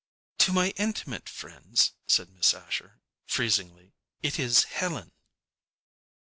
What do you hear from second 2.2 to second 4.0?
Miss Asher, freezingly,